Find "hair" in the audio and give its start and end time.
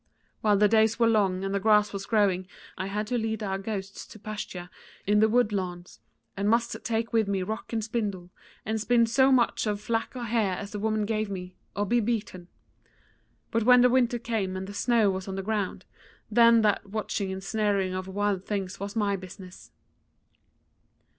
10.23-10.53